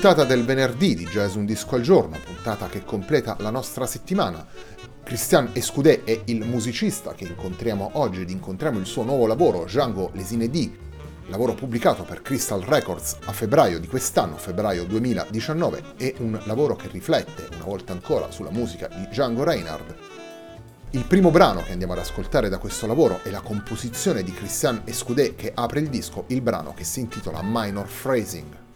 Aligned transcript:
Puntata 0.00 0.24
del 0.24 0.46
venerdì 0.46 0.94
di 0.94 1.04
Jazz 1.04 1.34
Un 1.34 1.44
Disco 1.44 1.74
al 1.74 1.82
Giorno, 1.82 2.16
puntata 2.24 2.68
che 2.68 2.86
completa 2.86 3.36
la 3.40 3.50
nostra 3.50 3.84
settimana. 3.84 4.46
Christian 5.04 5.50
Escudé 5.52 6.04
è 6.04 6.22
il 6.24 6.42
musicista 6.46 7.12
che 7.12 7.24
incontriamo 7.24 7.90
oggi 7.92 8.22
ed 8.22 8.30
incontriamo 8.30 8.78
il 8.78 8.86
suo 8.86 9.02
nuovo 9.02 9.26
lavoro, 9.26 9.64
Django 9.64 10.08
Lesinedi, 10.14 10.74
lavoro 11.26 11.52
pubblicato 11.52 12.04
per 12.04 12.22
Crystal 12.22 12.62
Records 12.62 13.18
a 13.26 13.32
febbraio 13.32 13.78
di 13.78 13.88
quest'anno, 13.88 14.38
febbraio 14.38 14.86
2019, 14.86 15.82
è 15.98 16.14
un 16.20 16.40
lavoro 16.44 16.76
che 16.76 16.88
riflette 16.88 17.48
una 17.54 17.64
volta 17.64 17.92
ancora 17.92 18.30
sulla 18.30 18.50
musica 18.50 18.88
di 18.88 19.06
Django 19.06 19.44
Reinhardt. 19.44 19.94
Il 20.92 21.04
primo 21.04 21.30
brano 21.30 21.62
che 21.62 21.72
andiamo 21.72 21.92
ad 21.92 21.98
ascoltare 21.98 22.48
da 22.48 22.56
questo 22.56 22.86
lavoro 22.86 23.20
è 23.22 23.28
la 23.28 23.42
composizione 23.42 24.22
di 24.22 24.32
Christian 24.32 24.80
Escudé 24.86 25.34
che 25.34 25.52
apre 25.54 25.80
il 25.80 25.90
disco, 25.90 26.24
il 26.28 26.40
brano 26.40 26.72
che 26.72 26.84
si 26.84 27.00
intitola 27.00 27.40
Minor 27.42 27.86
Phrasing. 28.00 28.69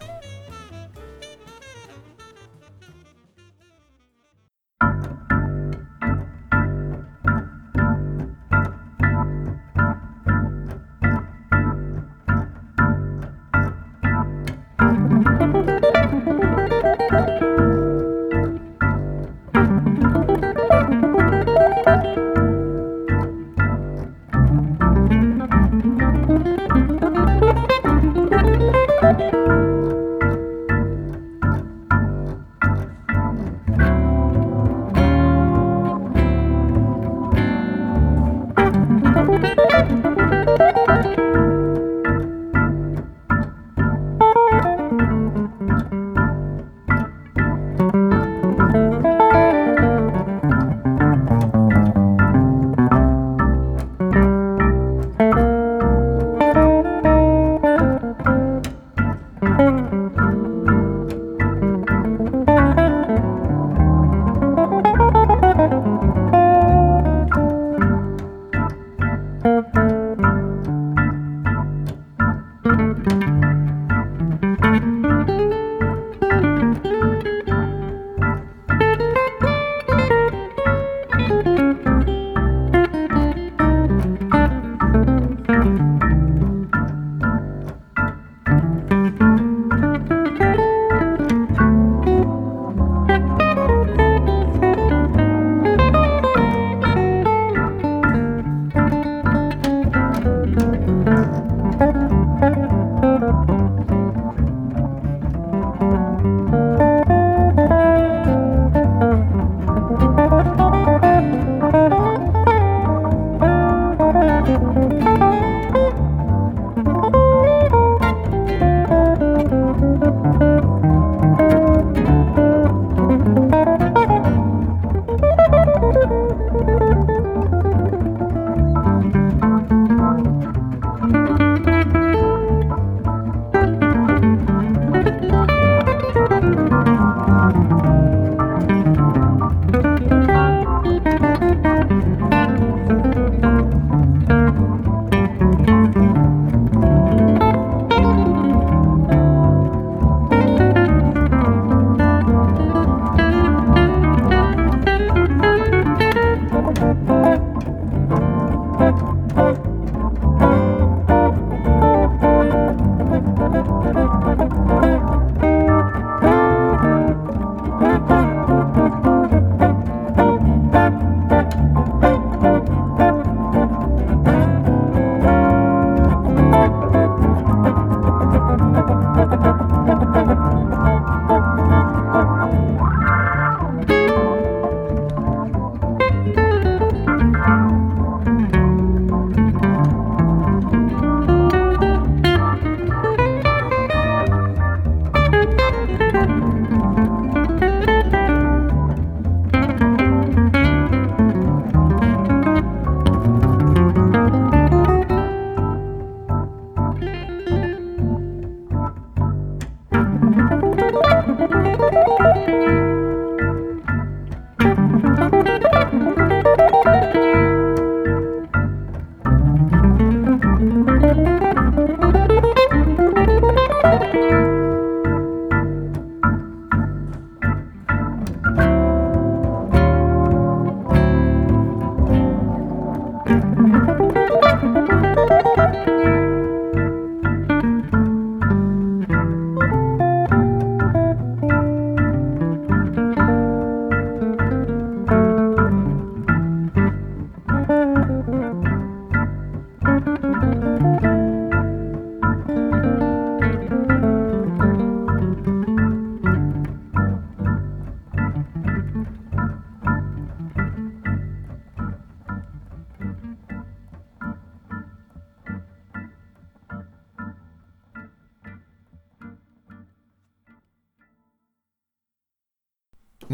Oh. 159.37 159.64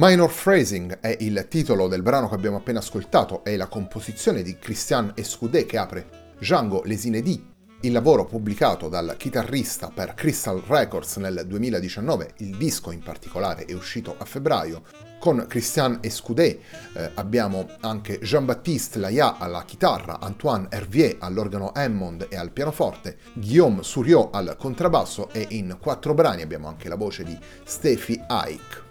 Minor 0.03 0.33
Phrasing 0.33 0.99
è 0.99 1.15
il 1.19 1.45
titolo 1.47 1.87
del 1.87 2.01
brano 2.01 2.27
che 2.27 2.33
abbiamo 2.33 2.57
appena 2.57 2.79
ascoltato, 2.79 3.43
è 3.43 3.55
la 3.55 3.67
composizione 3.67 4.41
di 4.41 4.57
Christian 4.57 5.11
Escudé 5.13 5.67
che 5.67 5.77
apre 5.77 6.33
Django 6.39 6.81
Les 6.85 7.03
Inédits, 7.03 7.43
il 7.81 7.91
lavoro 7.91 8.25
pubblicato 8.25 8.89
dal 8.89 9.13
chitarrista 9.15 9.91
per 9.93 10.15
Crystal 10.15 10.59
Records 10.65 11.17
nel 11.17 11.43
2019, 11.45 12.33
il 12.37 12.57
disco 12.57 12.89
in 12.89 13.03
particolare 13.03 13.65
è 13.65 13.73
uscito 13.73 14.15
a 14.17 14.25
febbraio, 14.25 14.81
con 15.19 15.45
Christian 15.47 15.99
Escudé 16.01 16.59
eh, 16.93 17.11
abbiamo 17.13 17.69
anche 17.81 18.17
Jean-Baptiste 18.17 18.97
Laya 18.97 19.37
alla 19.37 19.65
chitarra, 19.65 20.19
Antoine 20.19 20.65
Hervier 20.71 21.17
all'organo 21.19 21.73
Hammond 21.75 22.25
e 22.27 22.37
al 22.37 22.49
pianoforte, 22.49 23.17
Guillaume 23.33 23.83
Suriot 23.83 24.33
al 24.33 24.55
contrabbasso 24.57 25.29
e 25.29 25.45
in 25.49 25.77
quattro 25.79 26.15
brani 26.15 26.41
abbiamo 26.41 26.67
anche 26.67 26.89
la 26.89 26.95
voce 26.95 27.23
di 27.23 27.37
Steffi 27.63 28.19
Ike. 28.27 28.89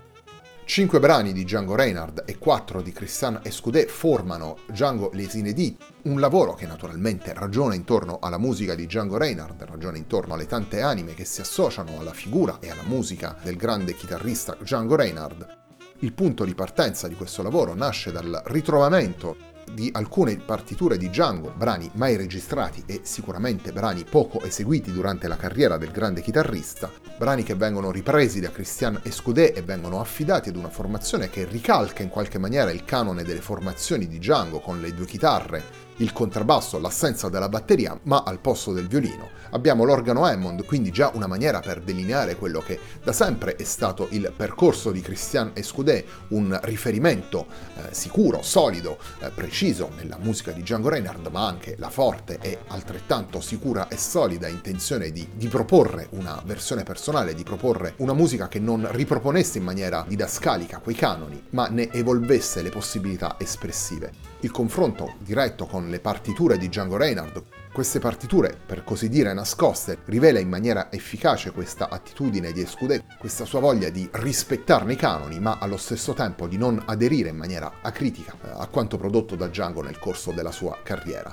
Cinque 0.70 1.00
brani 1.00 1.32
di 1.32 1.42
Django 1.42 1.74
Reinhardt 1.74 2.22
e 2.26 2.38
quattro 2.38 2.80
di 2.80 2.92
Christian 2.92 3.40
Escudé 3.42 3.86
formano 3.86 4.58
Django 4.68 5.10
Les 5.14 5.34
Inédits, 5.34 5.84
un 6.02 6.20
lavoro 6.20 6.54
che 6.54 6.64
naturalmente 6.64 7.34
ragiona 7.34 7.74
intorno 7.74 8.20
alla 8.20 8.38
musica 8.38 8.76
di 8.76 8.86
Django 8.86 9.16
Reinhardt, 9.16 9.64
ragiona 9.64 9.96
intorno 9.96 10.34
alle 10.34 10.46
tante 10.46 10.80
anime 10.80 11.14
che 11.14 11.24
si 11.24 11.40
associano 11.40 11.98
alla 11.98 12.12
figura 12.12 12.58
e 12.60 12.70
alla 12.70 12.84
musica 12.84 13.36
del 13.42 13.56
grande 13.56 13.94
chitarrista 13.94 14.56
Django 14.60 14.94
Reinhardt. 14.94 15.58
Il 16.02 16.12
punto 16.12 16.44
di 16.44 16.54
partenza 16.54 17.08
di 17.08 17.16
questo 17.16 17.42
lavoro 17.42 17.74
nasce 17.74 18.12
dal 18.12 18.40
ritrovamento 18.44 19.49
di 19.74 19.90
alcune 19.92 20.36
partiture 20.36 20.96
di 20.96 21.08
Django, 21.08 21.52
brani 21.56 21.90
mai 21.94 22.16
registrati 22.16 22.82
e 22.86 23.00
sicuramente 23.02 23.72
brani 23.72 24.04
poco 24.04 24.42
eseguiti 24.42 24.92
durante 24.92 25.28
la 25.28 25.36
carriera 25.36 25.76
del 25.76 25.90
grande 25.90 26.20
chitarrista, 26.20 26.90
brani 27.16 27.42
che 27.42 27.54
vengono 27.54 27.90
ripresi 27.90 28.40
da 28.40 28.50
Christian 28.50 29.00
Escudé 29.02 29.52
e 29.52 29.62
vengono 29.62 30.00
affidati 30.00 30.48
ad 30.48 30.56
una 30.56 30.70
formazione 30.70 31.30
che 31.30 31.44
ricalca 31.44 32.02
in 32.02 32.08
qualche 32.08 32.38
maniera 32.38 32.70
il 32.70 32.84
canone 32.84 33.22
delle 33.22 33.40
formazioni 33.40 34.06
di 34.06 34.18
Django 34.18 34.60
con 34.60 34.80
le 34.80 34.92
due 34.94 35.06
chitarre, 35.06 35.89
il 35.96 36.12
contrabbasso, 36.12 36.78
l'assenza 36.78 37.28
della 37.28 37.48
batteria, 37.48 37.98
ma 38.04 38.22
al 38.24 38.38
posto 38.38 38.72
del 38.72 38.88
violino 38.88 39.38
abbiamo 39.50 39.84
l'organo 39.84 40.24
Hammond, 40.24 40.64
quindi 40.64 40.90
già 40.90 41.10
una 41.14 41.26
maniera 41.26 41.60
per 41.60 41.80
delineare 41.80 42.36
quello 42.36 42.60
che 42.60 42.78
da 43.02 43.12
sempre 43.12 43.56
è 43.56 43.64
stato 43.64 44.08
il 44.10 44.32
percorso 44.34 44.90
di 44.90 45.00
Christian 45.00 45.52
Escudé, 45.54 46.04
un 46.28 46.58
riferimento 46.62 47.46
eh, 47.76 47.94
sicuro, 47.94 48.42
solido, 48.42 48.98
eh, 49.20 49.30
preciso 49.30 49.90
nella 49.96 50.18
musica 50.20 50.52
di 50.52 50.62
Django 50.62 50.88
Reinhardt, 50.88 51.28
ma 51.30 51.46
anche 51.46 51.76
la 51.78 51.90
forte 51.90 52.38
e 52.40 52.58
altrettanto 52.68 53.40
sicura 53.40 53.88
e 53.88 53.96
solida 53.96 54.48
intenzione 54.48 55.10
di, 55.10 55.28
di 55.34 55.48
proporre 55.48 56.08
una 56.10 56.40
versione 56.44 56.82
personale, 56.82 57.34
di 57.34 57.42
proporre 57.42 57.94
una 57.98 58.14
musica 58.14 58.48
che 58.48 58.58
non 58.58 58.88
riproponesse 58.90 59.58
in 59.58 59.64
maniera 59.64 60.04
didascalica 60.06 60.78
quei 60.78 60.94
canoni, 60.94 61.42
ma 61.50 61.68
ne 61.68 61.90
evolvesse 61.92 62.62
le 62.62 62.70
possibilità 62.70 63.36
espressive. 63.38 64.12
Il 64.42 64.50
confronto 64.50 65.14
diretto 65.18 65.66
con 65.66 65.89
le 65.90 66.00
partiture 66.00 66.56
di 66.56 66.68
Django 66.68 66.96
Reinhardt, 66.96 67.42
queste 67.72 67.98
partiture, 67.98 68.58
per 68.64 68.82
così 68.82 69.08
dire 69.08 69.32
nascoste, 69.32 69.98
rivela 70.06 70.38
in 70.38 70.48
maniera 70.48 70.90
efficace 70.90 71.50
questa 71.50 71.88
attitudine 71.88 72.52
di 72.52 72.62
Escudé, 72.62 73.04
questa 73.18 73.44
sua 73.44 73.60
voglia 73.60 73.90
di 73.90 74.08
rispettarne 74.10 74.94
i 74.94 74.96
canoni, 74.96 75.38
ma 75.38 75.58
allo 75.60 75.76
stesso 75.76 76.14
tempo 76.14 76.46
di 76.46 76.56
non 76.56 76.82
aderire 76.86 77.28
in 77.28 77.36
maniera 77.36 77.74
acritica 77.82 78.34
eh, 78.42 78.48
a 78.56 78.66
quanto 78.66 78.96
prodotto 78.96 79.36
da 79.36 79.48
Django 79.48 79.82
nel 79.82 79.98
corso 79.98 80.32
della 80.32 80.52
sua 80.52 80.78
carriera. 80.82 81.32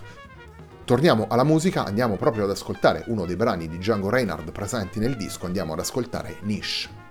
Torniamo 0.83 1.27
alla 1.27 1.43
musica, 1.43 1.85
andiamo 1.85 2.17
proprio 2.17 2.43
ad 2.43 2.49
ascoltare 2.49 3.03
uno 3.07 3.25
dei 3.25 3.35
brani 3.35 3.67
di 3.67 3.77
Django 3.77 4.09
Reinhardt 4.09 4.51
presenti 4.51 4.99
nel 4.99 5.17
disco, 5.17 5.45
andiamo 5.45 5.73
ad 5.73 5.79
ascoltare 5.79 6.37
Niche. 6.41 7.06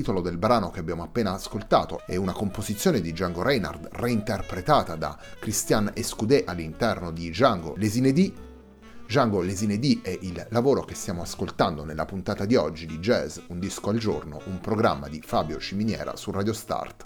Titolo 0.00 0.22
del 0.22 0.38
brano 0.38 0.70
che 0.70 0.80
abbiamo 0.80 1.02
appena 1.02 1.32
ascoltato, 1.32 2.00
è 2.06 2.16
una 2.16 2.32
composizione 2.32 3.02
di 3.02 3.12
Django 3.12 3.42
Reinhardt 3.42 3.88
reinterpretata 3.92 4.96
da 4.96 5.18
Christian 5.38 5.90
Escudé 5.94 6.44
all'interno 6.46 7.10
di 7.10 7.28
Django 7.28 7.74
Lesinedi. 7.76 8.34
Django 9.06 9.42
Lesinedi 9.42 10.00
è 10.02 10.16
il 10.22 10.46
lavoro 10.48 10.84
che 10.84 10.94
stiamo 10.94 11.20
ascoltando 11.20 11.84
nella 11.84 12.06
puntata 12.06 12.46
di 12.46 12.56
oggi 12.56 12.86
di 12.86 12.98
Jazz 12.98 13.40
Un 13.48 13.58
disco 13.58 13.90
al 13.90 13.98
giorno, 13.98 14.40
un 14.46 14.58
programma 14.58 15.06
di 15.06 15.20
Fabio 15.22 15.58
Ciminiera 15.58 16.16
su 16.16 16.30
Radio 16.30 16.54
Start. 16.54 17.04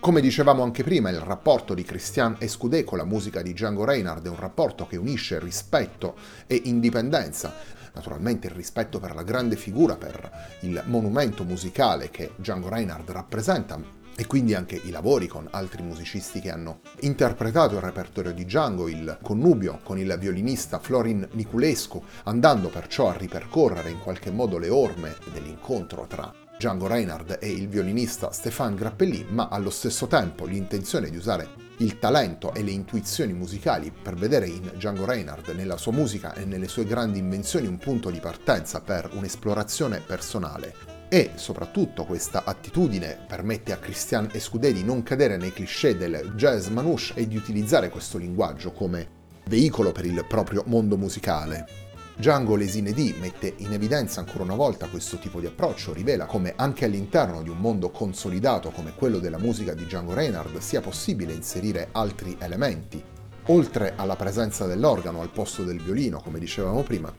Come 0.00 0.20
dicevamo 0.20 0.64
anche 0.64 0.82
prima, 0.82 1.10
il 1.10 1.20
rapporto 1.20 1.74
di 1.74 1.84
Christian 1.84 2.34
Escudé 2.40 2.82
con 2.82 2.98
la 2.98 3.04
musica 3.04 3.40
di 3.40 3.52
Django 3.52 3.84
Reinhardt 3.84 4.26
è 4.26 4.28
un 4.28 4.38
rapporto 4.38 4.84
che 4.88 4.96
unisce 4.96 5.38
rispetto 5.38 6.16
e 6.48 6.60
indipendenza 6.64 7.54
naturalmente 7.98 8.46
il 8.46 8.54
rispetto 8.54 9.00
per 9.00 9.14
la 9.14 9.24
grande 9.24 9.56
figura, 9.56 9.96
per 9.96 10.30
il 10.60 10.80
monumento 10.86 11.44
musicale 11.44 12.10
che 12.10 12.32
Django 12.36 12.68
Reinhardt 12.68 13.10
rappresenta, 13.10 13.96
e 14.14 14.26
quindi 14.26 14.54
anche 14.54 14.80
i 14.84 14.90
lavori 14.90 15.26
con 15.26 15.46
altri 15.50 15.82
musicisti 15.82 16.40
che 16.40 16.50
hanno 16.50 16.80
interpretato 17.00 17.74
il 17.74 17.80
repertorio 17.80 18.32
di 18.32 18.44
Django, 18.44 18.88
il 18.88 19.18
connubio 19.22 19.80
con 19.82 19.98
il 19.98 20.16
violinista 20.18 20.78
Florin 20.78 21.28
Niculescu, 21.32 22.02
andando 22.24 22.68
perciò 22.68 23.08
a 23.08 23.16
ripercorrere 23.16 23.90
in 23.90 24.00
qualche 24.00 24.30
modo 24.30 24.58
le 24.58 24.70
orme 24.70 25.16
dell'incontro 25.32 26.06
tra 26.08 26.32
Django 26.56 26.86
Reinhardt 26.86 27.38
e 27.40 27.48
il 27.48 27.68
violinista 27.68 28.32
Stéphane 28.32 28.76
Grappelli, 28.76 29.26
ma 29.28 29.48
allo 29.48 29.70
stesso 29.70 30.06
tempo 30.06 30.46
l'intenzione 30.46 31.10
di 31.10 31.16
usare 31.16 31.67
il 31.78 31.98
talento 31.98 32.52
e 32.54 32.62
le 32.62 32.70
intuizioni 32.70 33.32
musicali 33.32 33.92
per 33.92 34.14
vedere 34.14 34.46
in 34.46 34.70
Django 34.74 35.04
Reinhardt, 35.04 35.52
nella 35.52 35.76
sua 35.76 35.92
musica 35.92 36.34
e 36.34 36.44
nelle 36.44 36.68
sue 36.68 36.84
grandi 36.84 37.18
invenzioni 37.18 37.66
un 37.66 37.78
punto 37.78 38.10
di 38.10 38.18
partenza 38.18 38.80
per 38.80 39.10
un'esplorazione 39.12 40.00
personale. 40.00 40.74
E 41.08 41.32
soprattutto 41.36 42.04
questa 42.04 42.44
attitudine 42.44 43.18
permette 43.26 43.72
a 43.72 43.78
Christian 43.78 44.28
Escudé 44.32 44.72
di 44.72 44.84
non 44.84 45.02
cadere 45.02 45.36
nei 45.36 45.52
cliché 45.52 45.96
del 45.96 46.32
jazz 46.34 46.66
manouche 46.68 47.14
e 47.14 47.26
di 47.26 47.36
utilizzare 47.36 47.88
questo 47.88 48.18
linguaggio 48.18 48.72
come 48.72 49.16
veicolo 49.46 49.92
per 49.92 50.04
il 50.04 50.24
proprio 50.28 50.64
mondo 50.66 50.96
musicale. 50.96 51.87
Django 52.20 52.56
Lesine 52.56 52.92
D 52.92 53.14
mette 53.20 53.54
in 53.58 53.72
evidenza 53.72 54.18
ancora 54.18 54.42
una 54.42 54.56
volta 54.56 54.88
questo 54.88 55.18
tipo 55.18 55.38
di 55.38 55.46
approccio, 55.46 55.92
rivela 55.92 56.26
come 56.26 56.52
anche 56.56 56.84
all'interno 56.84 57.42
di 57.42 57.48
un 57.48 57.58
mondo 57.58 57.90
consolidato 57.90 58.72
come 58.72 58.92
quello 58.96 59.20
della 59.20 59.38
musica 59.38 59.72
di 59.72 59.84
Django 59.84 60.14
Reinhardt 60.14 60.58
sia 60.58 60.80
possibile 60.80 61.32
inserire 61.32 61.90
altri 61.92 62.36
elementi, 62.40 63.00
oltre 63.46 63.92
alla 63.94 64.16
presenza 64.16 64.66
dell'organo 64.66 65.20
al 65.20 65.30
posto 65.30 65.62
del 65.62 65.80
violino, 65.80 66.20
come 66.20 66.40
dicevamo 66.40 66.82
prima, 66.82 67.14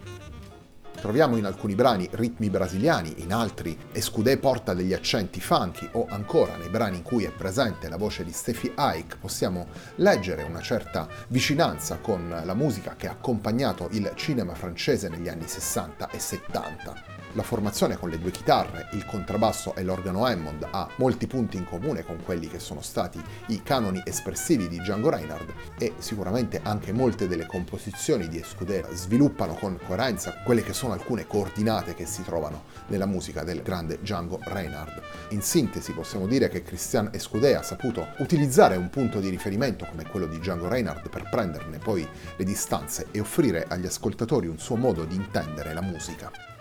Troviamo 0.99 1.37
in 1.37 1.45
alcuni 1.45 1.75
brani 1.75 2.09
ritmi 2.11 2.49
brasiliani, 2.49 3.21
in 3.21 3.31
altri 3.31 3.77
Escudé 3.93 4.37
porta 4.37 4.73
degli 4.73 4.93
accenti 4.93 5.39
funky 5.39 5.87
o 5.93 6.05
ancora 6.09 6.57
nei 6.57 6.67
brani 6.69 6.97
in 6.97 7.03
cui 7.03 7.23
è 7.23 7.31
presente 7.31 7.87
la 7.87 7.95
voce 7.95 8.25
di 8.25 8.31
Steffi 8.31 8.73
Ike 8.77 9.15
possiamo 9.17 9.67
leggere 9.95 10.43
una 10.43 10.61
certa 10.61 11.07
vicinanza 11.29 11.99
con 12.01 12.41
la 12.43 12.53
musica 12.53 12.95
che 12.97 13.07
ha 13.07 13.11
accompagnato 13.11 13.87
il 13.91 14.11
cinema 14.15 14.55
francese 14.55 15.07
negli 15.07 15.29
anni 15.29 15.47
60 15.47 16.09
e 16.09 16.19
70. 16.19 17.18
La 17.33 17.43
formazione 17.43 17.95
con 17.95 18.09
le 18.09 18.17
due 18.17 18.31
chitarre, 18.31 18.89
il 18.93 19.05
contrabbasso 19.05 19.75
e 19.75 19.83
l'organo 19.83 20.25
Hammond 20.25 20.67
ha 20.71 20.89
molti 20.95 21.27
punti 21.27 21.57
in 21.57 21.63
comune 21.63 22.03
con 22.03 22.23
quelli 22.23 22.47
che 22.47 22.57
sono 22.57 22.81
stati 22.81 23.21
i 23.49 23.61
canoni 23.61 24.01
espressivi 24.03 24.67
di 24.67 24.79
Django 24.79 25.11
Reinhardt 25.11 25.53
e 25.77 25.93
sicuramente 25.99 26.59
anche 26.63 26.91
molte 26.91 27.27
delle 27.27 27.45
composizioni 27.45 28.27
di 28.29 28.39
Escudera 28.39 28.87
sviluppano 28.91 29.53
con 29.53 29.77
coerenza 29.85 30.41
quelle 30.43 30.63
che 30.63 30.73
sono 30.73 30.93
alcune 30.93 31.27
coordinate 31.27 31.93
che 31.93 32.07
si 32.07 32.23
trovano 32.23 32.63
nella 32.87 33.05
musica 33.05 33.43
del 33.43 33.61
grande 33.61 33.99
Django 34.01 34.39
Reinhardt. 34.41 34.99
In 35.29 35.43
sintesi 35.43 35.93
possiamo 35.93 36.25
dire 36.25 36.49
che 36.49 36.63
Christian 36.63 37.09
Escudé 37.13 37.55
ha 37.55 37.61
saputo 37.61 38.07
utilizzare 38.17 38.75
un 38.75 38.89
punto 38.89 39.19
di 39.19 39.29
riferimento 39.29 39.85
come 39.85 40.07
quello 40.07 40.25
di 40.25 40.39
Django 40.39 40.67
Reinhardt 40.67 41.09
per 41.09 41.29
prenderne 41.29 41.77
poi 41.77 42.07
le 42.35 42.43
distanze 42.43 43.05
e 43.11 43.19
offrire 43.19 43.65
agli 43.67 43.85
ascoltatori 43.85 44.47
un 44.47 44.57
suo 44.57 44.77
modo 44.77 45.05
di 45.05 45.13
intendere 45.13 45.75
la 45.75 45.81
musica. 45.81 46.57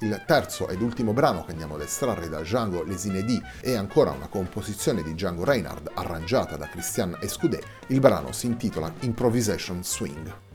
Il 0.00 0.22
terzo 0.26 0.68
ed 0.68 0.80
ultimo 0.80 1.12
brano 1.12 1.44
che 1.44 1.50
andiamo 1.50 1.74
ad 1.74 1.80
estrarre 1.80 2.28
da 2.28 2.40
Django 2.40 2.84
Lesinedi 2.84 3.42
è 3.60 3.74
ancora 3.74 4.12
una 4.12 4.28
composizione 4.28 5.02
di 5.02 5.12
Django 5.14 5.44
Reinhardt 5.44 5.90
arrangiata 5.92 6.56
da 6.56 6.68
Christian 6.68 7.18
Escudé. 7.20 7.60
Il 7.88 7.98
brano 7.98 8.30
si 8.30 8.46
intitola 8.46 8.92
Improvisation 9.00 9.82
Swing. 9.82 10.47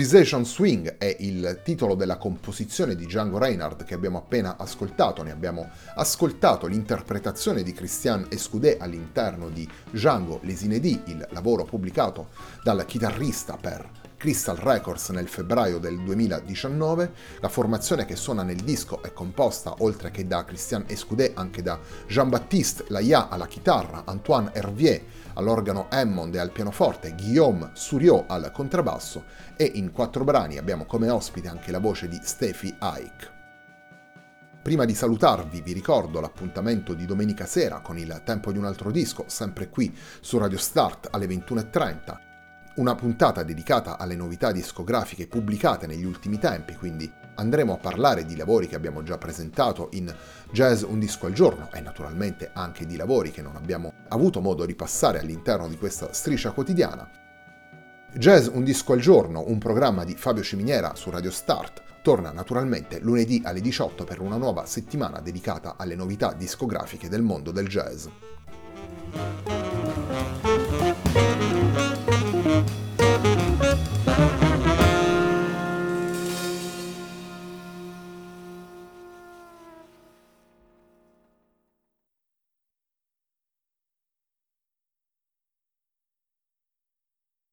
Improvisation 0.00 0.46
Swing 0.46 0.96
è 0.96 1.14
il 1.18 1.60
titolo 1.62 1.94
della 1.94 2.16
composizione 2.16 2.96
di 2.96 3.04
Django 3.04 3.36
Reinhardt 3.36 3.84
che 3.84 3.92
abbiamo 3.92 4.16
appena 4.16 4.56
ascoltato, 4.56 5.22
ne 5.22 5.30
abbiamo 5.30 5.68
ascoltato 5.94 6.66
l'interpretazione 6.66 7.62
di 7.62 7.74
Christian 7.74 8.26
Escudé 8.30 8.78
all'interno 8.78 9.50
di 9.50 9.68
Django 9.90 10.40
Les 10.44 10.62
Inédits, 10.62 11.10
il 11.10 11.28
lavoro 11.32 11.64
pubblicato 11.64 12.28
dal 12.62 12.82
chitarrista 12.86 13.58
per 13.60 14.09
Crystal 14.20 14.56
Records 14.56 15.08
nel 15.08 15.28
febbraio 15.28 15.78
del 15.78 15.98
2019. 15.98 17.12
La 17.40 17.48
formazione 17.48 18.04
che 18.04 18.16
suona 18.16 18.42
nel 18.42 18.58
disco 18.58 19.02
è 19.02 19.14
composta, 19.14 19.76
oltre 19.78 20.10
che 20.10 20.26
da 20.26 20.44
Christian 20.44 20.84
Escudé, 20.86 21.32
anche 21.34 21.62
da 21.62 21.78
Jean-Baptiste 22.06 22.84
Laia 22.88 23.30
alla 23.30 23.46
chitarra, 23.46 24.02
Antoine 24.04 24.50
Hervier 24.52 25.02
all'organo 25.34 25.86
Hammond 25.88 26.34
e 26.34 26.38
al 26.38 26.52
pianoforte, 26.52 27.14
Guillaume 27.14 27.70
Suriot 27.72 28.30
al 28.30 28.52
contrabbasso 28.52 29.24
e 29.56 29.64
in 29.64 29.90
quattro 29.90 30.22
brani 30.22 30.58
abbiamo 30.58 30.84
come 30.84 31.08
ospite 31.08 31.48
anche 31.48 31.70
la 31.70 31.78
voce 31.78 32.06
di 32.06 32.20
Steffi 32.22 32.76
Ike. 32.78 33.38
Prima 34.62 34.84
di 34.84 34.94
salutarvi 34.94 35.62
vi 35.62 35.72
ricordo 35.72 36.20
l'appuntamento 36.20 36.92
di 36.92 37.06
domenica 37.06 37.46
sera 37.46 37.80
con 37.80 37.96
il 37.96 38.20
tempo 38.22 38.52
di 38.52 38.58
un 38.58 38.66
altro 38.66 38.90
disco, 38.90 39.24
sempre 39.28 39.70
qui 39.70 39.96
su 40.20 40.36
Radio 40.36 40.58
Start 40.58 41.08
alle 41.10 41.24
21.30 41.24 42.28
una 42.76 42.94
puntata 42.94 43.42
dedicata 43.42 43.98
alle 43.98 44.14
novità 44.14 44.52
discografiche 44.52 45.26
pubblicate 45.26 45.86
negli 45.86 46.04
ultimi 46.04 46.38
tempi, 46.38 46.76
quindi 46.76 47.10
andremo 47.34 47.74
a 47.74 47.78
parlare 47.78 48.24
di 48.24 48.36
lavori 48.36 48.68
che 48.68 48.76
abbiamo 48.76 49.02
già 49.02 49.18
presentato 49.18 49.88
in 49.92 50.14
Jazz 50.52 50.82
Un 50.82 50.98
disco 50.98 51.26
al 51.26 51.32
giorno 51.32 51.68
e 51.72 51.80
naturalmente 51.80 52.50
anche 52.52 52.86
di 52.86 52.96
lavori 52.96 53.30
che 53.30 53.42
non 53.42 53.56
abbiamo 53.56 53.92
avuto 54.08 54.40
modo 54.40 54.64
di 54.64 54.74
passare 54.74 55.18
all'interno 55.18 55.68
di 55.68 55.76
questa 55.76 56.12
striscia 56.12 56.52
quotidiana. 56.52 57.08
Jazz 58.12 58.46
Un 58.46 58.64
disco 58.64 58.92
al 58.92 59.00
giorno, 59.00 59.44
un 59.46 59.58
programma 59.58 60.04
di 60.04 60.14
Fabio 60.14 60.42
Ciminiera 60.42 60.94
su 60.94 61.10
Radio 61.10 61.30
Start, 61.30 61.82
torna 62.02 62.30
naturalmente 62.30 62.98
lunedì 63.00 63.42
alle 63.44 63.60
18 63.60 64.04
per 64.04 64.20
una 64.20 64.36
nuova 64.36 64.64
settimana 64.66 65.20
dedicata 65.20 65.74
alle 65.76 65.94
novità 65.94 66.32
discografiche 66.32 67.08
del 67.08 67.22
mondo 67.22 67.50
del 67.50 67.68
jazz. 67.68 68.06